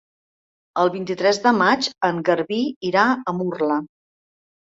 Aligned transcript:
El 0.83 0.89
vint-i-tres 0.95 1.39
de 1.43 1.51
maig 1.57 1.89
en 2.09 2.23
Garbí 2.29 2.59
irà 2.91 3.03
a 3.13 3.35
Murla. 3.43 3.77